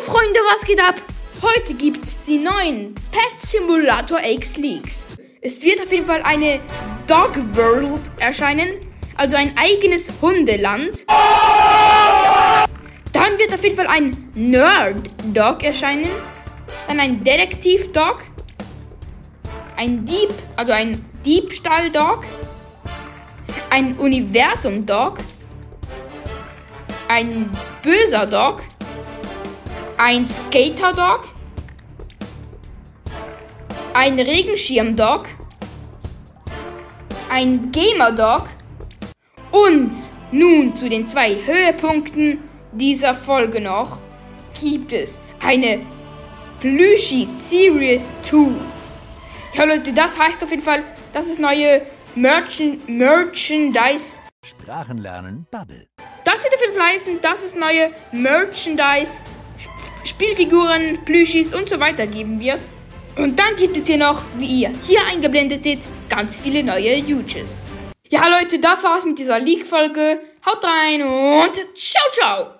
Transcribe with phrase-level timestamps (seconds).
[0.00, 0.94] Freunde, was geht ab?
[1.42, 5.06] Heute gibt's die neuen Pet Simulator X Leaks.
[5.42, 6.60] Es wird auf jeden Fall eine
[7.06, 8.78] Dog World erscheinen,
[9.16, 11.04] also ein eigenes Hundeland.
[13.12, 15.02] Dann wird auf jeden Fall ein Nerd
[15.34, 16.08] Dog erscheinen,
[16.88, 18.22] dann ein Detektiv Dog,
[19.76, 22.24] ein Dieb, also ein Diebstahl Dog,
[23.68, 25.18] ein Universum Dog,
[27.08, 27.50] ein
[27.82, 28.62] böser Dog,
[30.02, 31.28] ein Skater Dog,
[33.92, 35.26] ein Regenschirm Dog,
[37.28, 38.48] ein Gamer Dog
[39.50, 39.92] und
[40.32, 42.38] nun zu den zwei Höhepunkten
[42.72, 43.98] dieser Folge noch
[44.58, 45.84] gibt es eine
[46.60, 48.52] Plüschi Series 2.
[49.52, 50.82] Ja Leute, das heißt auf jeden Fall,
[51.12, 51.82] das ist neue
[52.14, 54.18] Merchant Merchandise.
[54.46, 55.88] Sprachenlernen Bubble.
[56.24, 59.20] Das wird auf jeden Fall heißen, dass es neue Merchandise,
[60.10, 62.60] Spielfiguren, Plüschis und so weiter geben wird.
[63.16, 67.62] Und dann gibt es hier noch, wie ihr hier eingeblendet seht, ganz viele neue Huges.
[68.08, 70.20] Ja Leute, das war's mit dieser Leak-Folge.
[70.44, 72.59] Haut rein und ciao, ciao!